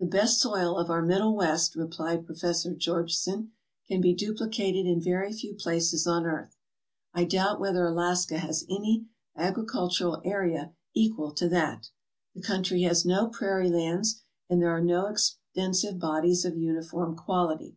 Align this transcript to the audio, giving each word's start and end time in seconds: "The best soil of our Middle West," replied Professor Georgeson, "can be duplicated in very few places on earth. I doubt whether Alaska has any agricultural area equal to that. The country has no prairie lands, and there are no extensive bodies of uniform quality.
"The 0.00 0.06
best 0.06 0.40
soil 0.40 0.76
of 0.76 0.90
our 0.90 1.02
Middle 1.02 1.36
West," 1.36 1.76
replied 1.76 2.26
Professor 2.26 2.74
Georgeson, 2.74 3.52
"can 3.86 4.00
be 4.00 4.12
duplicated 4.12 4.86
in 4.86 5.00
very 5.00 5.32
few 5.32 5.54
places 5.54 6.04
on 6.04 6.26
earth. 6.26 6.56
I 7.14 7.22
doubt 7.22 7.60
whether 7.60 7.86
Alaska 7.86 8.38
has 8.38 8.64
any 8.68 9.06
agricultural 9.36 10.20
area 10.24 10.72
equal 10.94 11.32
to 11.34 11.48
that. 11.50 11.90
The 12.34 12.42
country 12.42 12.82
has 12.82 13.04
no 13.06 13.28
prairie 13.28 13.70
lands, 13.70 14.22
and 14.50 14.60
there 14.60 14.76
are 14.76 14.82
no 14.82 15.06
extensive 15.06 15.96
bodies 16.00 16.44
of 16.44 16.58
uniform 16.58 17.14
quality. 17.14 17.76